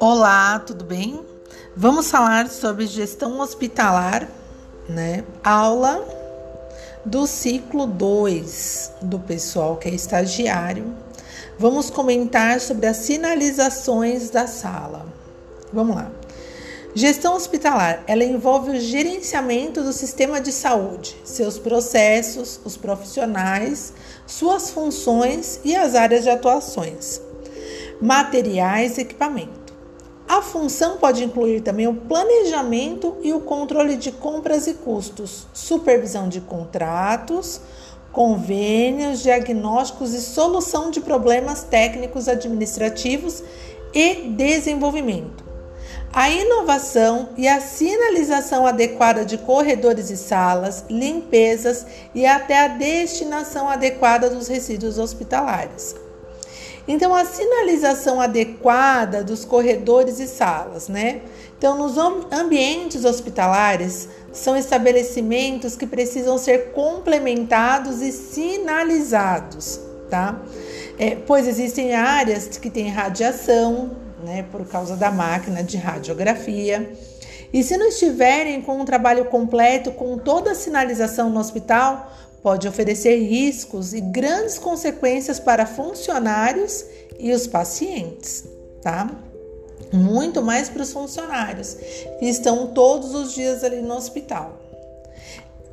Olá, 0.00 0.58
tudo 0.60 0.84
bem? 0.84 1.24
Vamos 1.76 2.10
falar 2.10 2.48
sobre 2.48 2.86
gestão 2.86 3.40
hospitalar, 3.40 4.28
né? 4.88 5.24
Aula 5.42 6.06
do 7.04 7.26
ciclo 7.26 7.86
2 7.86 8.92
do 9.02 9.18
pessoal 9.18 9.76
que 9.76 9.88
é 9.88 9.94
estagiário. 9.94 10.94
Vamos 11.58 11.90
comentar 11.90 12.60
sobre 12.60 12.86
as 12.86 12.96
sinalizações 12.98 14.30
da 14.30 14.46
sala. 14.46 15.06
Vamos 15.72 15.96
lá. 15.96 16.10
Gestão 16.96 17.34
hospitalar, 17.34 18.04
ela 18.06 18.22
envolve 18.22 18.70
o 18.70 18.80
gerenciamento 18.80 19.82
do 19.82 19.92
sistema 19.92 20.40
de 20.40 20.52
saúde, 20.52 21.16
seus 21.24 21.58
processos, 21.58 22.60
os 22.64 22.76
profissionais, 22.76 23.92
suas 24.28 24.70
funções 24.70 25.58
e 25.64 25.74
as 25.74 25.96
áreas 25.96 26.22
de 26.22 26.30
atuações, 26.30 27.20
materiais 28.00 28.96
e 28.96 29.00
equipamento. 29.00 29.74
A 30.28 30.40
função 30.40 30.96
pode 30.96 31.24
incluir 31.24 31.62
também 31.62 31.88
o 31.88 31.96
planejamento 31.96 33.16
e 33.22 33.32
o 33.32 33.40
controle 33.40 33.96
de 33.96 34.12
compras 34.12 34.68
e 34.68 34.74
custos, 34.74 35.48
supervisão 35.52 36.28
de 36.28 36.40
contratos, 36.40 37.60
convênios, 38.12 39.20
diagnósticos 39.20 40.14
e 40.14 40.20
solução 40.20 40.92
de 40.92 41.00
problemas 41.00 41.64
técnicos 41.64 42.28
administrativos 42.28 43.42
e 43.92 44.28
desenvolvimento. 44.28 45.53
A 46.14 46.30
inovação 46.30 47.30
e 47.36 47.48
a 47.48 47.60
sinalização 47.60 48.64
adequada 48.64 49.24
de 49.24 49.36
corredores 49.36 50.10
e 50.10 50.16
salas, 50.16 50.84
limpezas 50.88 51.84
e 52.14 52.24
até 52.24 52.60
a 52.60 52.68
destinação 52.68 53.68
adequada 53.68 54.30
dos 54.30 54.46
resíduos 54.46 54.96
hospitalares. 54.96 55.96
Então, 56.86 57.12
a 57.12 57.24
sinalização 57.24 58.20
adequada 58.20 59.24
dos 59.24 59.44
corredores 59.44 60.20
e 60.20 60.28
salas, 60.28 60.86
né? 60.86 61.22
Então, 61.58 61.76
nos 61.76 61.98
ambientes 62.30 63.04
hospitalares, 63.04 64.08
são 64.32 64.56
estabelecimentos 64.56 65.74
que 65.74 65.86
precisam 65.86 66.38
ser 66.38 66.70
complementados 66.70 68.00
e 68.00 68.12
sinalizados, 68.12 69.80
tá? 70.08 70.40
É, 70.96 71.16
pois 71.16 71.48
existem 71.48 71.92
áreas 71.92 72.46
que 72.56 72.70
têm 72.70 72.88
radiação, 72.88 74.03
né, 74.24 74.44
por 74.50 74.66
causa 74.66 74.96
da 74.96 75.10
máquina 75.10 75.62
de 75.62 75.76
radiografia. 75.76 76.90
E 77.52 77.62
se 77.62 77.76
não 77.76 77.88
estiverem 77.88 78.60
com 78.62 78.80
um 78.80 78.84
trabalho 78.84 79.26
completo, 79.26 79.92
com 79.92 80.18
toda 80.18 80.52
a 80.52 80.54
sinalização 80.54 81.30
no 81.30 81.38
hospital, 81.38 82.12
pode 82.42 82.66
oferecer 82.66 83.16
riscos 83.18 83.94
e 83.94 84.00
grandes 84.00 84.58
consequências 84.58 85.38
para 85.38 85.64
funcionários 85.64 86.84
e 87.18 87.32
os 87.32 87.46
pacientes, 87.46 88.44
tá? 88.82 89.10
Muito 89.92 90.42
mais 90.42 90.68
para 90.68 90.82
os 90.82 90.92
funcionários 90.92 91.74
que 92.18 92.26
estão 92.26 92.66
todos 92.68 93.14
os 93.14 93.32
dias 93.32 93.62
ali 93.62 93.80
no 93.80 93.94
hospital. 93.94 94.58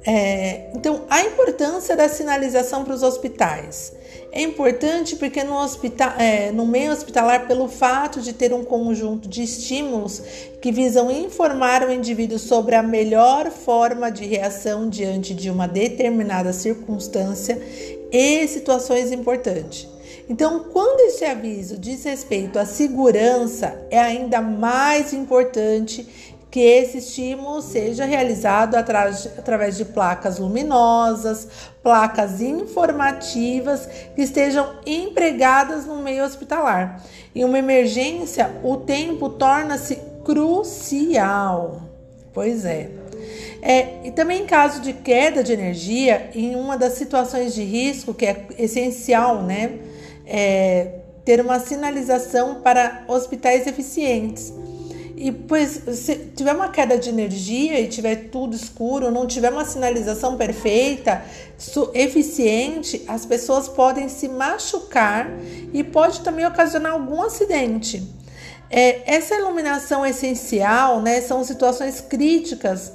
É, 0.05 0.71
então, 0.75 1.05
a 1.09 1.23
importância 1.23 1.95
da 1.95 2.07
sinalização 2.09 2.83
para 2.83 2.93
os 2.93 3.03
hospitais. 3.03 3.93
É 4.33 4.41
importante 4.41 5.17
porque 5.17 5.43
no, 5.43 5.55
hospital, 5.55 6.13
é, 6.17 6.53
no 6.53 6.65
meio 6.65 6.93
hospitalar, 6.93 7.47
pelo 7.47 7.67
fato 7.67 8.21
de 8.21 8.31
ter 8.31 8.53
um 8.53 8.63
conjunto 8.63 9.27
de 9.27 9.43
estímulos 9.43 10.21
que 10.61 10.71
visam 10.71 11.11
informar 11.11 11.85
o 11.85 11.91
indivíduo 11.91 12.39
sobre 12.39 12.75
a 12.75 12.81
melhor 12.81 13.51
forma 13.51 14.09
de 14.09 14.25
reação 14.25 14.87
diante 14.87 15.33
de 15.33 15.49
uma 15.49 15.67
determinada 15.67 16.53
circunstância 16.53 17.61
e 18.09 18.47
situações 18.47 19.11
importantes. 19.11 19.85
Então, 20.29 20.63
quando 20.71 21.01
esse 21.01 21.25
aviso 21.25 21.77
diz 21.77 22.05
respeito 22.05 22.57
à 22.57 22.65
segurança, 22.65 23.85
é 23.89 23.99
ainda 23.99 24.39
mais 24.39 25.11
importante 25.11 26.07
que 26.51 26.59
esse 26.59 26.97
estímulo 26.97 27.61
seja 27.61 28.03
realizado 28.03 28.75
através 28.75 29.77
de 29.77 29.85
placas 29.85 30.37
luminosas, 30.37 31.47
placas 31.81 32.41
informativas 32.41 33.87
que 34.13 34.21
estejam 34.21 34.75
empregadas 34.85 35.85
no 35.85 35.95
meio 35.95 36.25
hospitalar. 36.25 37.01
Em 37.33 37.45
uma 37.45 37.57
emergência, 37.57 38.51
o 38.61 38.75
tempo 38.75 39.29
torna-se 39.29 39.95
crucial. 40.25 41.83
Pois 42.33 42.65
é. 42.65 42.89
É, 43.61 44.07
e 44.07 44.11
também 44.11 44.41
em 44.41 44.45
caso 44.45 44.81
de 44.81 44.91
queda 44.91 45.41
de 45.41 45.53
energia, 45.53 46.31
em 46.35 46.55
uma 46.55 46.77
das 46.77 46.93
situações 46.93 47.53
de 47.53 47.63
risco 47.63 48.13
que 48.13 48.25
é 48.25 48.47
essencial, 48.57 49.43
né, 49.43 49.79
é, 50.25 50.95
ter 51.23 51.39
uma 51.39 51.59
sinalização 51.59 52.55
para 52.55 53.05
hospitais 53.07 53.67
eficientes. 53.67 54.51
E 55.23 55.31
pois 55.31 55.83
se 55.99 56.15
tiver 56.35 56.51
uma 56.51 56.69
queda 56.69 56.97
de 56.97 57.07
energia 57.09 57.79
e 57.79 57.87
tiver 57.87 58.29
tudo 58.31 58.55
escuro, 58.55 59.11
não 59.11 59.27
tiver 59.27 59.51
uma 59.51 59.63
sinalização 59.63 60.35
perfeita, 60.35 61.23
eficiente, 61.93 63.03
as 63.07 63.23
pessoas 63.23 63.67
podem 63.67 64.09
se 64.09 64.27
machucar 64.27 65.29
e 65.71 65.83
pode 65.83 66.21
também 66.21 66.43
ocasionar 66.43 66.93
algum 66.93 67.21
acidente. 67.21 68.01
É, 68.67 69.13
essa 69.13 69.35
iluminação 69.35 70.03
essencial, 70.03 70.99
né, 71.01 71.21
são 71.21 71.43
situações 71.43 72.01
críticas 72.01 72.91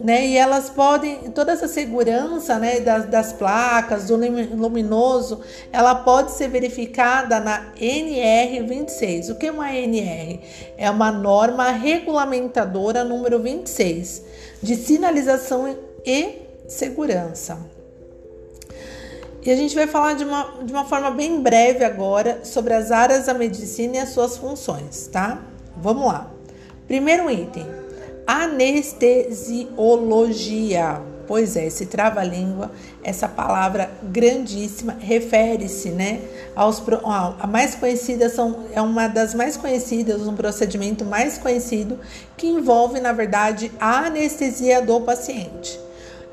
né? 0.00 0.26
E 0.26 0.36
elas 0.36 0.68
podem, 0.70 1.30
toda 1.30 1.52
essa 1.52 1.68
segurança, 1.68 2.58
né, 2.58 2.80
das, 2.80 3.06
das 3.06 3.32
placas, 3.32 4.06
do 4.06 4.16
luminoso, 4.16 5.40
ela 5.72 5.94
pode 5.94 6.32
ser 6.32 6.48
verificada 6.48 7.40
na 7.40 7.72
NR26. 7.80 9.30
O 9.30 9.36
que 9.36 9.46
é 9.46 9.52
uma 9.52 9.72
NR? 9.72 10.40
É 10.76 10.90
uma 10.90 11.12
norma 11.12 11.70
regulamentadora 11.70 13.04
número 13.04 13.38
26 13.38 14.22
de 14.62 14.76
sinalização 14.76 15.76
e 16.04 16.42
segurança. 16.66 17.58
E 19.44 19.50
a 19.50 19.56
gente 19.56 19.74
vai 19.74 19.86
falar 19.86 20.14
de 20.14 20.24
uma, 20.24 20.54
de 20.62 20.72
uma 20.72 20.86
forma 20.86 21.10
bem 21.10 21.40
breve 21.40 21.84
agora 21.84 22.40
sobre 22.44 22.72
as 22.72 22.90
áreas 22.90 23.26
da 23.26 23.34
medicina 23.34 23.96
e 23.96 23.98
as 23.98 24.08
suas 24.08 24.38
funções, 24.38 25.06
tá? 25.06 25.38
Vamos 25.76 26.06
lá. 26.06 26.30
Primeiro 26.86 27.30
item, 27.30 27.66
anestesiologia. 28.26 31.00
Pois 31.26 31.56
é, 31.56 31.66
esse 31.66 31.86
trava-língua, 31.86 32.70
essa 33.02 33.26
palavra 33.26 33.90
grandíssima, 34.02 34.94
refere-se, 35.00 35.88
né, 35.88 36.20
aos 36.54 36.82
a 37.38 37.46
mais 37.46 37.74
conhecida 37.74 38.28
são 38.28 38.66
é 38.72 38.82
uma 38.82 39.08
das 39.08 39.34
mais 39.34 39.56
conhecidas, 39.56 40.28
um 40.28 40.36
procedimento 40.36 41.02
mais 41.02 41.38
conhecido 41.38 41.98
que 42.36 42.46
envolve, 42.46 43.00
na 43.00 43.12
verdade, 43.12 43.72
a 43.80 44.04
anestesia 44.06 44.82
do 44.82 45.00
paciente. 45.00 45.80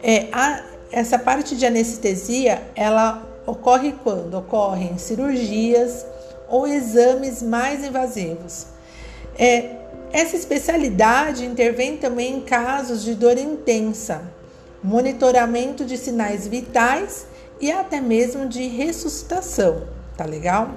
É, 0.03 0.27
a, 0.33 0.61
essa 0.91 1.17
parte 1.17 1.55
de 1.55 1.65
anestesia, 1.65 2.61
ela 2.75 3.25
ocorre 3.45 3.93
quando 4.03 4.37
ocorrem 4.37 4.97
cirurgias 4.97 6.05
ou 6.49 6.67
exames 6.67 7.41
mais 7.41 7.85
invasivos. 7.85 8.65
É, 9.39 9.77
essa 10.13 10.35
especialidade 10.35 11.45
intervém 11.45 11.97
também 11.97 12.35
em 12.35 12.41
casos 12.41 13.03
de 13.03 13.15
dor 13.15 13.37
intensa, 13.37 14.21
monitoramento 14.83 15.85
de 15.85 15.97
sinais 15.97 16.47
vitais 16.47 17.27
e 17.59 17.71
até 17.71 18.01
mesmo 18.01 18.47
de 18.47 18.67
ressuscitação, 18.67 19.87
tá 20.17 20.25
legal? 20.25 20.71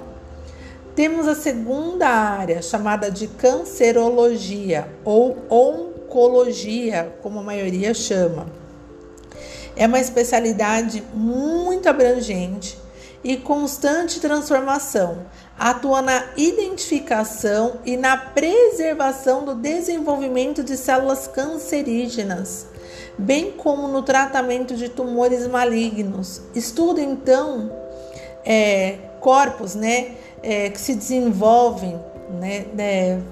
Temos 0.95 1.27
a 1.27 1.35
segunda 1.35 2.07
área, 2.07 2.61
chamada 2.61 3.11
de 3.11 3.27
cancerologia 3.27 4.87
ou 5.03 5.37
oncologia, 5.49 7.13
como 7.21 7.39
a 7.39 7.43
maioria 7.43 7.93
chama. 7.93 8.45
É 9.75 9.85
uma 9.85 9.99
especialidade 9.99 11.03
muito 11.13 11.89
abrangente 11.89 12.84
e 13.25 13.37
constante 13.37 14.19
transformação, 14.19 15.25
atua 15.57 15.99
na 15.99 16.25
identificação 16.37 17.79
e 17.83 17.97
na 17.97 18.15
preservação 18.15 19.43
do 19.43 19.55
desenvolvimento 19.55 20.63
de 20.63 20.77
células 20.77 21.25
cancerígenas, 21.25 22.67
bem 23.17 23.51
como 23.51 23.87
no 23.87 24.03
tratamento 24.03 24.75
de 24.75 24.89
tumores 24.89 25.47
malignos. 25.47 26.43
Estuda 26.53 27.01
então 27.01 27.71
é, 28.45 28.99
corpos 29.19 29.73
né, 29.73 30.11
é, 30.43 30.69
que 30.69 30.79
se 30.79 30.93
desenvolvem, 30.93 31.99
né, 32.39 32.67
né, 32.75 33.23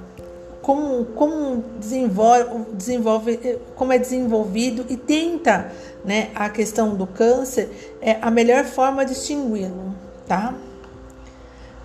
como, 0.64 1.04
como, 1.08 1.62
desenvolve, 1.78 2.66
desenvolve, 2.74 3.60
como 3.76 3.92
é 3.92 4.00
desenvolvido 4.00 4.86
e 4.90 4.96
tenta 4.96 5.74
né, 6.06 6.30
a 6.34 6.50
questão 6.50 6.96
do 6.96 7.06
câncer, 7.06 7.98
é 8.02 8.18
a 8.22 8.32
melhor 8.32 8.64
forma 8.64 9.06
de 9.06 9.12
extingui-lo, 9.12 9.94
tá? 10.26 10.56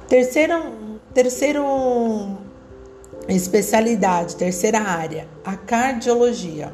Terceira, 0.09 0.63
terceiro 1.13 2.39
especialidade, 3.29 4.37
terceira 4.37 4.79
área, 4.79 5.27
a 5.45 5.57
cardiologia. 5.57 6.73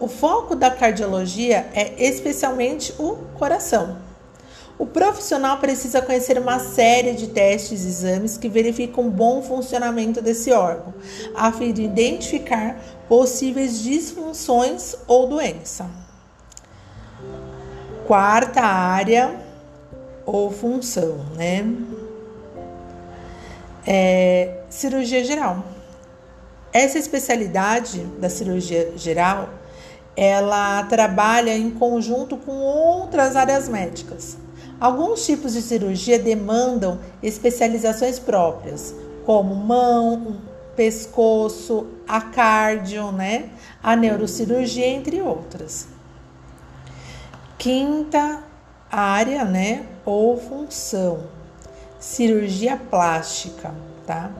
O 0.00 0.08
foco 0.08 0.56
da 0.56 0.70
cardiologia 0.70 1.68
é 1.74 2.02
especialmente 2.02 2.94
o 2.98 3.16
coração. 3.38 3.98
O 4.78 4.84
profissional 4.84 5.56
precisa 5.56 6.02
conhecer 6.02 6.38
uma 6.38 6.58
série 6.58 7.14
de 7.14 7.28
testes 7.28 7.84
e 7.84 7.88
exames 7.88 8.36
que 8.36 8.48
verificam 8.48 9.06
o 9.06 9.10
bom 9.10 9.40
funcionamento 9.40 10.20
desse 10.20 10.52
órgão, 10.52 10.92
a 11.34 11.50
fim 11.50 11.72
de 11.72 11.82
identificar 11.82 12.78
possíveis 13.08 13.82
disfunções 13.82 14.94
ou 15.06 15.28
doença. 15.28 15.88
Quarta 18.06 18.60
área 18.60 19.34
ou 20.26 20.50
função, 20.50 21.24
né? 21.34 21.64
É, 23.86 24.58
cirurgia 24.68 25.24
geral. 25.24 25.64
Essa 26.70 26.98
especialidade 26.98 28.00
da 28.20 28.28
cirurgia 28.28 28.92
geral, 28.96 29.48
ela 30.14 30.82
trabalha 30.84 31.56
em 31.56 31.70
conjunto 31.70 32.36
com 32.36 32.52
outras 32.52 33.36
áreas 33.36 33.68
médicas. 33.68 34.36
Alguns 34.78 35.24
tipos 35.24 35.54
de 35.54 35.62
cirurgia 35.62 36.18
demandam 36.18 37.00
especializações 37.22 38.18
próprias, 38.18 38.94
como 39.24 39.54
mão, 39.54 40.36
pescoço, 40.76 41.86
a 42.06 42.20
cardio, 42.20 43.10
né? 43.10 43.50
A 43.82 43.96
neurocirurgia, 43.96 44.86
entre 44.86 45.22
outras. 45.22 45.88
Quinta 47.58 48.44
área, 48.90 49.44
né? 49.44 49.86
Ou 50.04 50.38
função, 50.38 51.24
cirurgia 51.98 52.76
plástica, 52.76 53.74
tá? 54.06 54.30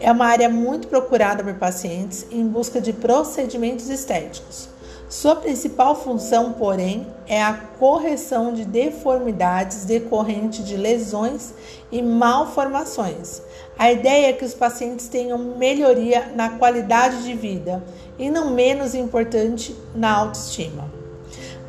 É 0.00 0.10
uma 0.10 0.26
área 0.26 0.48
muito 0.48 0.88
procurada 0.88 1.44
por 1.44 1.54
pacientes 1.54 2.26
em 2.30 2.46
busca 2.46 2.80
de 2.80 2.92
procedimentos 2.92 3.88
estéticos. 3.90 4.73
Sua 5.14 5.36
principal 5.36 5.94
função, 5.94 6.54
porém, 6.54 7.06
é 7.28 7.40
a 7.40 7.54
correção 7.54 8.52
de 8.52 8.64
deformidades 8.64 9.84
decorrentes 9.84 10.66
de 10.66 10.76
lesões 10.76 11.54
e 11.92 12.02
malformações. 12.02 13.40
A 13.78 13.92
ideia 13.92 14.30
é 14.30 14.32
que 14.32 14.44
os 14.44 14.54
pacientes 14.54 15.06
tenham 15.06 15.38
melhoria 15.38 16.32
na 16.34 16.58
qualidade 16.58 17.22
de 17.22 17.32
vida 17.32 17.80
e, 18.18 18.28
não 18.28 18.50
menos 18.50 18.92
importante, 18.92 19.76
na 19.94 20.10
autoestima. 20.10 20.90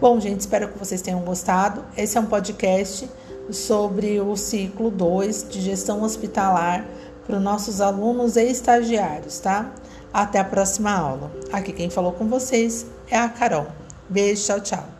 Bom, 0.02 0.20
gente, 0.20 0.40
espero 0.40 0.70
que 0.70 0.80
vocês 0.80 1.04
tenham 1.04 1.20
gostado. 1.20 1.86
Esse 1.96 2.18
é 2.18 2.22
um 2.22 2.26
podcast 2.26 3.08
sobre 3.52 4.20
o 4.20 4.36
ciclo 4.36 4.90
2 4.90 5.50
de 5.50 5.62
gestão 5.62 6.02
hospitalar 6.02 6.84
para 7.28 7.38
os 7.38 7.44
nossos 7.44 7.80
alunos 7.80 8.38
e 8.38 8.44
estagiários, 8.50 9.38
tá? 9.38 9.72
Até 10.12 10.40
a 10.40 10.44
próxima 10.44 10.92
aula. 10.92 11.32
Aqui 11.54 11.72
quem 11.72 11.92
falou 11.92 12.12
com 12.12 12.28
vocês 12.28 12.88
é 13.10 13.18
a 13.18 13.30
Carol. 13.30 13.68
Beijo, 14.10 14.44
tchau, 14.46 14.60
tchau. 14.62 14.95